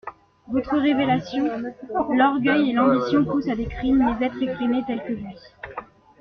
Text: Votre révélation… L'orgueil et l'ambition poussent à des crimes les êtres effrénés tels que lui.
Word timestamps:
Votre 0.47 0.79
révélation… 0.79 1.47
L'orgueil 2.15 2.71
et 2.71 2.73
l'ambition 2.73 3.23
poussent 3.23 3.49
à 3.49 3.55
des 3.55 3.67
crimes 3.67 4.01
les 4.19 4.25
êtres 4.25 4.41
effrénés 4.41 4.81
tels 4.87 5.03
que 5.03 5.13
lui. 5.13 5.27